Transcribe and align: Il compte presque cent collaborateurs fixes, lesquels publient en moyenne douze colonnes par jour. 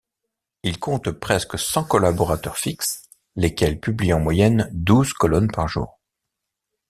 Il 0.63 0.79
compte 0.79 1.11
presque 1.11 1.59
cent 1.59 1.83
collaborateurs 1.83 2.57
fixes, 2.57 3.03
lesquels 3.35 3.79
publient 3.79 4.13
en 4.13 4.19
moyenne 4.19 4.67
douze 4.73 5.13
colonnes 5.13 5.51
par 5.51 5.67
jour. 5.67 5.99